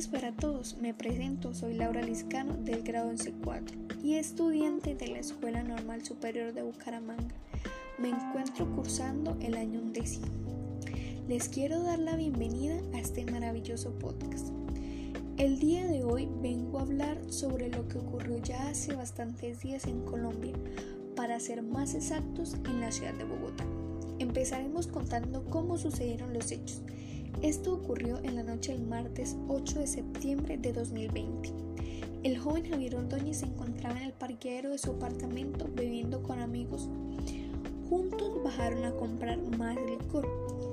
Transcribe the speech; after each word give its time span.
días 0.00 0.08
para 0.08 0.32
todos, 0.32 0.78
me 0.80 0.94
presento, 0.94 1.52
soy 1.52 1.74
Laura 1.74 2.00
Liscano 2.00 2.54
del 2.54 2.82
grado 2.82 3.12
11-4 3.12 4.02
y 4.02 4.14
estudiante 4.14 4.94
de 4.94 5.08
la 5.08 5.18
Escuela 5.18 5.62
Normal 5.62 6.02
Superior 6.06 6.54
de 6.54 6.62
Bucaramanga. 6.62 7.34
Me 7.98 8.08
encuentro 8.08 8.64
cursando 8.74 9.36
el 9.42 9.56
año 9.56 9.78
undécimo. 9.78 10.26
Les 11.28 11.50
quiero 11.50 11.82
dar 11.82 11.98
la 11.98 12.16
bienvenida 12.16 12.80
a 12.94 12.98
este 13.00 13.26
maravilloso 13.26 13.90
podcast. 13.98 14.48
El 15.36 15.58
día 15.58 15.86
de 15.86 16.02
hoy 16.02 16.30
vengo 16.40 16.78
a 16.78 16.82
hablar 16.82 17.18
sobre 17.30 17.68
lo 17.68 17.86
que 17.86 17.98
ocurrió 17.98 18.38
ya 18.38 18.68
hace 18.68 18.94
bastantes 18.94 19.60
días 19.60 19.84
en 19.84 20.00
Colombia, 20.06 20.54
para 21.14 21.38
ser 21.40 21.62
más 21.62 21.94
exactos 21.94 22.54
en 22.64 22.80
la 22.80 22.90
ciudad 22.90 23.12
de 23.12 23.24
Bogotá. 23.24 23.66
Empezaremos 24.18 24.86
contando 24.86 25.44
cómo 25.50 25.76
sucedieron 25.76 26.32
los 26.32 26.52
hechos 26.52 26.80
esto 27.42 27.72
ocurrió 27.72 28.18
en 28.22 28.36
la 28.36 28.42
noche 28.42 28.72
del 28.72 28.86
martes 28.86 29.36
8 29.48 29.80
de 29.80 29.86
septiembre 29.86 30.58
de 30.58 30.74
2020. 30.74 31.50
El 32.22 32.38
joven 32.38 32.68
Javier 32.68 32.96
Ordóñez 32.96 33.38
se 33.38 33.46
encontraba 33.46 33.96
en 33.96 34.04
el 34.04 34.12
parqueadero 34.12 34.70
de 34.70 34.78
su 34.78 34.90
apartamento 34.90 35.66
bebiendo 35.74 36.22
con 36.22 36.40
amigos. 36.40 36.90
Juntos 37.88 38.42
bajaron 38.44 38.84
a 38.84 38.92
comprar 38.92 39.38
más 39.56 39.76
licor. 39.76 40.28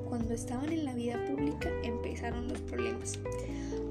Cuando 0.10 0.34
estaban 0.34 0.72
en 0.74 0.84
la 0.84 0.94
vida 0.94 1.24
pública 1.26 1.70
empezaron 1.84 2.50
los 2.50 2.60
problemas. 2.60 3.18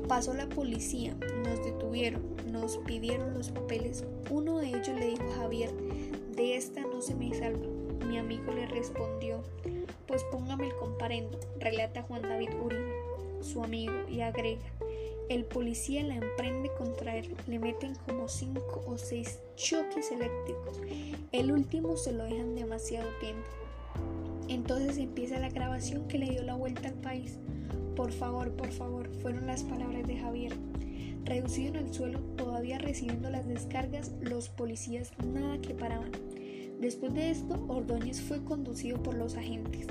Pasó 0.06 0.34
la 0.34 0.48
policía, 0.48 1.16
nos 1.44 1.64
detuvieron, 1.64 2.22
nos 2.52 2.76
pidieron 2.78 3.32
los 3.32 3.50
papeles. 3.50 4.04
Uno 4.30 4.58
de 4.58 4.68
ellos 4.68 4.88
le 4.88 5.10
dijo 5.12 5.24
a 5.32 5.36
Javier, 5.36 5.70
de 6.36 6.56
esta 6.56 6.82
no 6.82 7.00
se 7.00 7.14
me 7.14 7.34
salva. 7.34 7.66
Mi 8.06 8.18
amigo 8.18 8.52
le 8.52 8.66
respondió, 8.66 9.42
pues 10.06 10.24
póngame 10.24 10.66
el 10.66 10.76
comparendo, 10.76 11.38
relata 11.58 12.02
Juan 12.02 12.22
David 12.22 12.50
Uribe, 12.62 12.94
su 13.40 13.62
amigo, 13.62 13.94
y 14.08 14.20
agrega, 14.20 14.64
el 15.28 15.44
policía 15.44 16.02
la 16.04 16.14
emprende 16.14 16.70
contra 16.78 17.16
él, 17.16 17.34
le 17.46 17.58
meten 17.58 17.94
como 18.06 18.28
cinco 18.28 18.84
o 18.86 18.96
seis 18.96 19.40
choques 19.56 20.12
eléctricos, 20.12 20.80
el 21.32 21.50
último 21.50 21.96
se 21.96 22.12
lo 22.12 22.24
dejan 22.24 22.54
demasiado 22.54 23.08
tiempo. 23.18 23.48
Entonces 24.48 24.98
empieza 24.98 25.40
la 25.40 25.50
grabación 25.50 26.06
que 26.06 26.18
le 26.18 26.30
dio 26.30 26.42
la 26.42 26.54
vuelta 26.54 26.88
al 26.88 26.94
país. 26.94 27.38
Por 27.96 28.12
favor, 28.12 28.52
por 28.52 28.70
favor, 28.70 29.10
fueron 29.20 29.46
las 29.46 29.64
palabras 29.64 30.06
de 30.06 30.18
Javier. 30.18 30.52
Reducido 31.24 31.74
en 31.74 31.86
el 31.86 31.92
suelo, 31.92 32.20
todavía 32.36 32.78
recibiendo 32.78 33.30
las 33.30 33.48
descargas, 33.48 34.12
los 34.20 34.48
policías 34.48 35.10
nada 35.24 35.58
que 35.60 35.74
paraban. 35.74 36.12
Después 36.80 37.14
de 37.14 37.30
esto, 37.30 37.64
Ordóñez 37.68 38.20
fue 38.20 38.44
conducido 38.44 39.02
por 39.02 39.16
los 39.16 39.34
agentes. 39.36 39.88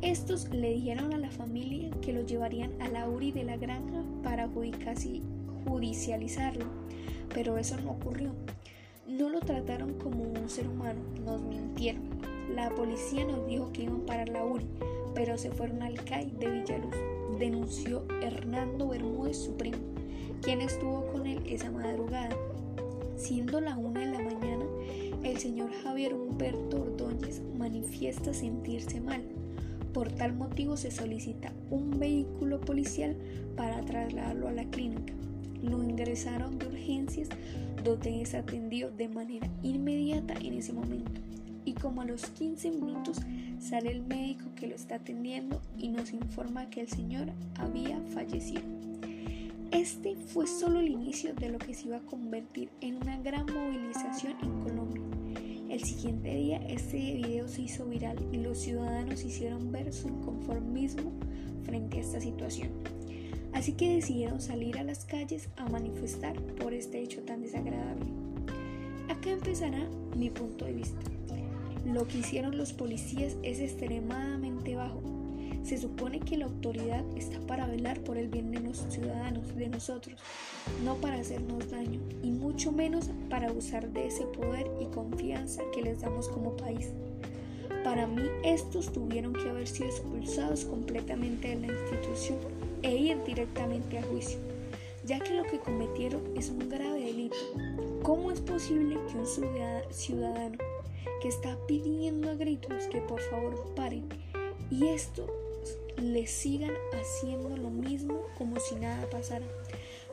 Estos 0.00 0.48
le 0.50 0.74
dijeron 0.74 1.12
a 1.12 1.18
la 1.18 1.30
familia 1.30 1.90
que 2.00 2.12
lo 2.12 2.22
llevarían 2.22 2.70
a 2.80 2.88
la 2.88 3.08
URI 3.08 3.32
de 3.32 3.42
la 3.42 3.56
granja 3.56 4.04
para 4.22 4.48
judicializarlo, 5.66 6.66
pero 7.34 7.58
eso 7.58 7.76
no 7.80 7.90
ocurrió. 7.90 8.30
No 9.08 9.28
lo 9.28 9.40
trataron 9.40 9.94
como 9.94 10.22
un 10.22 10.48
ser 10.48 10.68
humano, 10.68 11.00
nos 11.24 11.42
mintieron. 11.42 12.02
La 12.54 12.70
policía 12.70 13.24
nos 13.24 13.44
dijo 13.48 13.72
que 13.72 13.82
iban 13.82 14.02
para 14.02 14.24
la 14.24 14.44
URI, 14.44 14.66
pero 15.16 15.36
se 15.36 15.50
fueron 15.50 15.82
al 15.82 16.04
CAI 16.04 16.30
de 16.38 16.48
Villaluz, 16.48 16.94
denunció 17.40 18.04
Hernando 18.22 18.86
Bermúdez, 18.88 19.36
su 19.36 19.56
primo, 19.56 19.78
quien 20.42 20.60
estuvo 20.60 21.06
con 21.08 21.26
él 21.26 21.42
esa 21.44 21.72
madrugada. 21.72 22.36
Siendo 23.16 23.60
la 23.60 23.76
una 23.76 23.98
de 23.98 24.06
la 24.06 24.20
mañana, 24.20 24.64
el 25.24 25.38
señor 25.38 25.72
Javier 25.82 26.14
Humberto 26.14 26.82
Ordóñez 26.82 27.42
manifiesta 27.58 28.32
sentirse 28.32 29.00
mal. 29.00 29.22
Por 29.98 30.12
tal 30.12 30.32
motivo 30.32 30.76
se 30.76 30.92
solicita 30.92 31.52
un 31.70 31.98
vehículo 31.98 32.60
policial 32.60 33.16
para 33.56 33.80
trasladarlo 33.80 34.46
a 34.46 34.52
la 34.52 34.62
clínica. 34.70 35.12
Lo 35.60 35.82
ingresaron 35.82 36.56
de 36.56 36.68
urgencias 36.68 37.28
donde 37.82 38.22
es 38.22 38.32
atendido 38.34 38.92
de 38.92 39.08
manera 39.08 39.50
inmediata 39.64 40.34
en 40.34 40.54
ese 40.54 40.72
momento. 40.72 41.20
Y 41.64 41.72
como 41.72 42.02
a 42.02 42.04
los 42.04 42.26
15 42.26 42.70
minutos 42.70 43.18
sale 43.58 43.90
el 43.90 44.02
médico 44.02 44.44
que 44.54 44.68
lo 44.68 44.76
está 44.76 44.94
atendiendo 44.94 45.60
y 45.76 45.88
nos 45.88 46.12
informa 46.12 46.70
que 46.70 46.82
el 46.82 46.88
señor 46.88 47.32
había 47.56 48.00
fallecido. 48.14 48.62
Este 49.72 50.14
fue 50.14 50.46
solo 50.46 50.78
el 50.78 50.90
inicio 50.90 51.34
de 51.34 51.48
lo 51.48 51.58
que 51.58 51.74
se 51.74 51.88
iba 51.88 51.96
a 51.96 52.06
convertir 52.06 52.70
en 52.82 52.98
una 52.98 53.18
gran 53.18 53.46
movilización 53.46 54.36
en 54.44 54.60
Colombia. 54.62 55.07
El 55.68 55.84
siguiente 55.84 56.34
día 56.34 56.56
este 56.66 56.96
video 56.96 57.46
se 57.46 57.62
hizo 57.62 57.84
viral 57.84 58.16
y 58.32 58.38
los 58.38 58.58
ciudadanos 58.58 59.22
hicieron 59.22 59.70
ver 59.70 59.92
su 59.92 60.08
inconformismo 60.08 61.12
frente 61.64 61.98
a 61.98 62.00
esta 62.00 62.20
situación. 62.20 62.70
Así 63.52 63.72
que 63.72 63.96
decidieron 63.96 64.40
salir 64.40 64.78
a 64.78 64.82
las 64.82 65.04
calles 65.04 65.50
a 65.56 65.68
manifestar 65.68 66.40
por 66.56 66.72
este 66.72 67.02
hecho 67.02 67.20
tan 67.22 67.42
desagradable. 67.42 68.06
Acá 69.10 69.30
empezará 69.30 69.86
mi 70.16 70.30
punto 70.30 70.64
de 70.64 70.72
vista. 70.72 71.00
Lo 71.84 72.08
que 72.08 72.18
hicieron 72.18 72.56
los 72.56 72.72
policías 72.72 73.36
es 73.42 73.60
extremadamente 73.60 74.74
bajo 74.74 75.02
se 75.68 75.76
supone 75.76 76.20
que 76.20 76.38
la 76.38 76.46
autoridad 76.46 77.04
está 77.14 77.38
para 77.40 77.66
velar 77.66 78.00
por 78.00 78.16
el 78.16 78.28
bien 78.28 78.50
de 78.52 78.60
los 78.60 78.78
ciudadanos, 78.88 79.54
de 79.54 79.68
nosotros, 79.68 80.18
no 80.82 80.96
para 80.96 81.16
hacernos 81.16 81.70
daño 81.70 82.00
y 82.22 82.30
mucho 82.30 82.72
menos 82.72 83.10
para 83.28 83.52
usar 83.52 83.90
de 83.90 84.06
ese 84.06 84.24
poder 84.24 84.66
y 84.80 84.86
confianza 84.86 85.62
que 85.74 85.82
les 85.82 86.00
damos 86.00 86.30
como 86.30 86.56
país. 86.56 86.88
Para 87.84 88.06
mí 88.06 88.22
estos 88.44 88.90
tuvieron 88.94 89.34
que 89.34 89.46
haber 89.46 89.68
sido 89.68 89.90
expulsados 89.90 90.64
completamente 90.64 91.48
de 91.48 91.66
la 91.66 91.72
institución 91.74 92.38
e 92.80 92.96
ir 92.96 93.22
directamente 93.24 93.98
a 93.98 94.02
juicio, 94.04 94.38
ya 95.04 95.20
que 95.20 95.34
lo 95.34 95.42
que 95.42 95.58
cometieron 95.58 96.22
es 96.34 96.48
un 96.48 96.66
grave 96.70 97.04
delito. 97.04 97.36
¿Cómo 98.02 98.30
es 98.30 98.40
posible 98.40 98.96
que 99.06 99.18
un 99.18 99.26
ciudadano 99.90 100.56
que 101.20 101.28
está 101.28 101.58
pidiendo 101.66 102.30
a 102.30 102.34
gritos 102.36 102.84
que 102.84 103.02
por 103.02 103.20
favor 103.20 103.54
paren 103.74 104.08
y 104.70 104.86
esto 104.88 105.26
le 106.02 106.26
sigan 106.26 106.72
haciendo 106.92 107.56
lo 107.56 107.70
mismo 107.70 108.22
como 108.36 108.58
si 108.60 108.76
nada 108.76 109.08
pasara. 109.10 109.46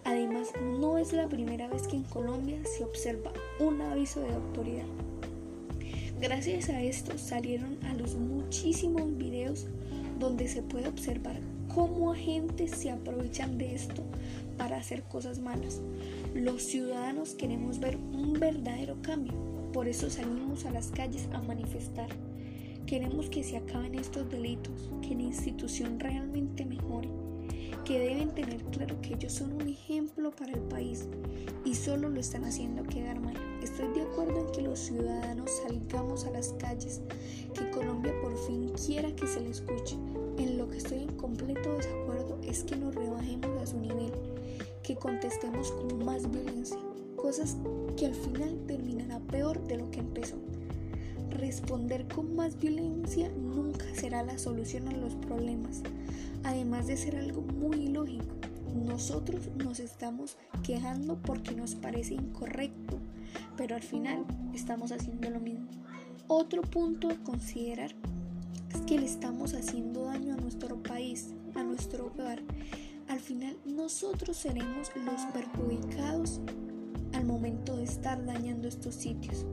Además, 0.03 0.49
no 0.61 0.97
es 0.97 1.13
la 1.13 1.27
primera 1.27 1.67
vez 1.67 1.87
que 1.87 1.95
en 1.95 2.03
Colombia 2.03 2.59
se 2.63 2.83
observa 2.83 3.31
un 3.59 3.81
aviso 3.81 4.21
de 4.21 4.33
autoridad. 4.33 4.85
Gracias 6.19 6.69
a 6.69 6.81
esto 6.81 7.17
salieron 7.17 7.77
a 7.85 7.93
los 7.93 8.15
muchísimos 8.15 9.17
videos 9.17 9.67
donde 10.19 10.47
se 10.47 10.61
puede 10.61 10.87
observar 10.87 11.39
cómo 11.73 12.11
agentes 12.11 12.71
se 12.71 12.89
aprovechan 12.89 13.57
de 13.57 13.75
esto 13.75 14.03
para 14.57 14.77
hacer 14.77 15.03
cosas 15.03 15.39
malas. 15.39 15.81
Los 16.33 16.63
ciudadanos 16.63 17.33
queremos 17.33 17.79
ver 17.79 17.97
un 17.97 18.33
verdadero 18.33 18.95
cambio, 19.01 19.33
por 19.73 19.87
eso 19.87 20.09
salimos 20.09 20.65
a 20.65 20.71
las 20.71 20.87
calles 20.87 21.27
a 21.33 21.41
manifestar. 21.41 22.07
Queremos 22.85 23.31
que 23.31 23.43
se 23.43 23.57
acaben 23.57 23.95
estos 23.95 24.29
delitos, 24.29 24.91
que 25.01 25.15
la 25.15 25.23
institución 25.23 25.99
realmente 25.99 26.65
mejore, 26.65 27.09
que 27.83 27.97
deben 27.97 28.29
tener 28.35 28.63
claro 28.65 29.01
que 29.01 29.15
ellos 29.15 29.33
son 29.33 29.53
un 29.53 29.67
ejemplo 29.67 30.29
para 30.29 30.53
el 30.53 30.59
país 30.59 31.07
y 31.63 31.73
solo 31.73 32.09
lo 32.09 32.19
están 32.19 32.45
haciendo 32.45 32.83
quedar 32.83 33.19
mal. 33.19 33.33
Estoy 33.63 33.87
de 33.95 34.03
acuerdo 34.03 34.39
en 34.39 34.51
que 34.51 34.61
los 34.61 34.77
ciudadanos 34.77 35.49
salgamos 35.63 36.25
a 36.25 36.29
las 36.29 36.49
calles, 36.59 37.01
que 37.55 37.71
Colombia 37.71 38.13
por 38.21 38.37
fin 38.45 38.71
quiera 38.73 39.15
que 39.15 39.25
se 39.25 39.41
le 39.41 39.49
escuche. 39.49 39.95
En 40.37 40.59
lo 40.59 40.69
que 40.69 40.77
estoy 40.77 40.99
en 40.99 41.17
completo 41.17 41.77
desacuerdo 41.77 42.39
es 42.43 42.63
que 42.65 42.75
nos 42.75 42.93
rebajemos 42.93 43.63
a 43.63 43.65
su 43.65 43.79
nivel, 43.79 44.11
que 44.83 44.95
contestemos 44.95 45.71
con 45.71 46.05
más 46.05 46.29
violencia, 46.29 46.77
cosas 47.15 47.57
que 47.97 48.05
al 48.05 48.13
final 48.13 48.59
terminará 48.67 49.19
peor 49.21 49.63
de 49.63 49.77
lo 49.77 49.89
que 49.89 50.01
empezó. 50.01 50.37
Responder 51.37 52.07
con 52.07 52.33
más 52.33 52.57
violencia 52.57 53.29
nunca 53.29 53.85
será 53.93 54.23
la 54.23 54.37
solución 54.37 54.87
a 54.87 54.93
los 54.93 55.15
problemas, 55.15 55.81
además 56.45 56.87
de 56.87 56.95
ser 56.95 57.17
algo 57.17 57.41
muy 57.41 57.87
ilógico. 57.87 58.35
Nosotros 58.73 59.49
nos 59.57 59.81
estamos 59.81 60.37
quejando 60.63 61.17
porque 61.21 61.53
nos 61.53 61.75
parece 61.75 62.13
incorrecto, 62.13 62.99
pero 63.57 63.75
al 63.75 63.83
final 63.83 64.25
estamos 64.53 64.93
haciendo 64.93 65.29
lo 65.29 65.41
mismo. 65.41 65.67
Otro 66.27 66.61
punto 66.61 67.09
a 67.09 67.15
considerar 67.15 67.91
es 68.73 68.81
que 68.87 68.97
le 68.97 69.05
estamos 69.05 69.53
haciendo 69.53 70.05
daño 70.05 70.35
a 70.35 70.37
nuestro 70.37 70.81
país, 70.81 71.33
a 71.53 71.63
nuestro 71.63 72.07
hogar. 72.07 72.41
Al 73.09 73.19
final 73.19 73.57
nosotros 73.65 74.37
seremos 74.37 74.89
los 74.95 75.21
perjudicados 75.33 76.39
al 77.13 77.25
momento 77.25 77.75
de 77.75 77.83
estar 77.83 78.25
dañando 78.25 78.69
estos 78.69 78.95
sitios. 78.95 79.45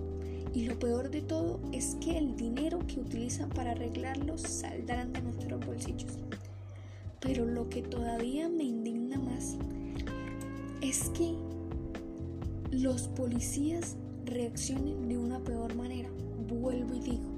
Y 0.54 0.64
lo 0.64 0.78
peor 0.78 1.10
de 1.10 1.22
todo 1.22 1.60
es 1.72 1.96
que 2.00 2.18
el 2.18 2.36
dinero 2.36 2.80
que 2.86 3.00
utilizan 3.00 3.48
para 3.50 3.72
arreglarlos 3.72 4.42
saldrán 4.42 5.12
de 5.12 5.22
nuestros 5.22 5.64
bolsillos. 5.64 6.18
Pero 7.20 7.46
lo 7.46 7.68
que 7.68 7.82
todavía 7.82 8.48
me 8.48 8.64
indigna 8.64 9.18
más 9.18 9.56
es 10.80 11.08
que 11.10 11.34
los 12.70 13.08
policías 13.08 13.96
reaccionen 14.24 15.08
de 15.08 15.16
una 15.18 15.38
peor 15.40 15.74
manera. 15.74 16.10
Vuelvo 16.48 16.94
y 16.94 17.00
digo, 17.00 17.32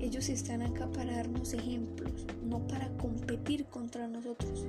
Ellos 0.00 0.28
están 0.28 0.60
acá 0.62 0.90
para 0.92 1.16
darnos 1.16 1.54
ejemplos, 1.54 2.26
no 2.44 2.66
para 2.66 2.88
competir 2.98 3.64
contra 3.64 4.06
nosotros, 4.06 4.66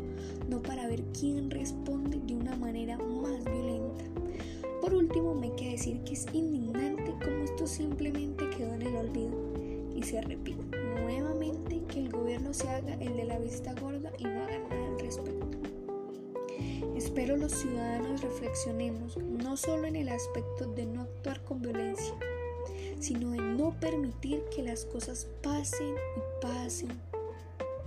no 0.50 0.62
para 0.62 0.88
ver 0.88 1.04
quién 1.20 1.52
responde 1.52 2.20
de 2.26 2.34
una 2.34 2.56
manera 2.56 2.98
más 2.98 3.44
violenta. 3.44 4.06
Por 4.88 4.96
último, 4.96 5.36
me 5.36 5.54
queda 5.54 5.72
decir 5.72 6.02
que 6.06 6.14
es 6.14 6.26
indignante 6.32 7.14
como 7.22 7.44
esto 7.44 7.68
simplemente 7.68 8.50
quedó 8.52 8.74
en 8.74 8.84
el 8.84 8.96
olvido. 8.96 9.38
Y 9.94 10.02
se 10.02 10.22
repite 10.22 10.78
nuevamente 11.02 11.82
que 11.90 12.00
el 12.00 12.10
gobierno 12.10 12.54
se 12.54 12.70
haga 12.70 12.94
el 12.94 13.18
de 13.18 13.26
la 13.26 13.38
vista 13.38 13.74
gorda 13.82 14.14
y 14.18 14.24
no 14.24 14.44
haga 14.44 14.60
nada 14.60 14.88
al 14.88 14.98
respecto. 14.98 15.58
Espero 16.96 17.36
los 17.36 17.52
ciudadanos 17.52 18.22
reflexionemos 18.22 19.18
no 19.18 19.58
solo 19.58 19.88
en 19.88 19.98
el 19.98 20.08
aspecto 20.08 20.72
de 20.74 20.86
no 20.86 21.02
actuar 21.02 21.44
con 21.44 21.62
violencia, 21.62 22.14
sino 23.02 23.32
de 23.32 23.42
no 23.42 23.78
permitir 23.82 24.42
que 24.56 24.64
las 24.64 24.86
cosas 24.86 25.28
pasen 25.44 25.96
y 25.96 26.42
pasen. 26.42 27.17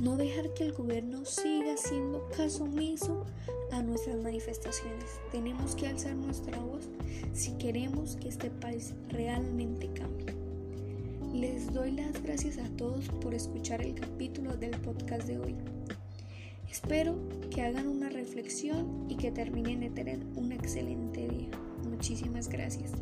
No 0.00 0.16
dejar 0.16 0.54
que 0.54 0.64
el 0.64 0.72
gobierno 0.72 1.26
siga 1.26 1.74
haciendo 1.74 2.26
caso 2.34 2.64
omiso 2.64 3.26
a 3.70 3.82
nuestras 3.82 4.16
manifestaciones. 4.16 5.20
Tenemos 5.30 5.76
que 5.76 5.88
alzar 5.88 6.14
nuestra 6.14 6.58
voz 6.58 6.88
si 7.34 7.52
queremos 7.58 8.16
que 8.16 8.28
este 8.28 8.50
país 8.50 8.94
realmente 9.10 9.90
cambie. 9.92 10.34
Les 11.34 11.70
doy 11.74 11.92
las 11.92 12.22
gracias 12.22 12.56
a 12.56 12.68
todos 12.76 13.10
por 13.20 13.34
escuchar 13.34 13.82
el 13.82 13.94
capítulo 13.94 14.56
del 14.56 14.72
podcast 14.80 15.26
de 15.26 15.38
hoy. 15.38 15.54
Espero 16.70 17.16
que 17.50 17.60
hagan 17.60 17.86
una 17.86 18.08
reflexión 18.08 19.04
y 19.10 19.16
que 19.16 19.30
terminen 19.30 19.80
de 19.80 19.90
tener 19.90 20.20
un 20.34 20.50
excelente 20.52 21.28
día. 21.28 21.50
Muchísimas 21.90 22.48
gracias. 22.48 22.92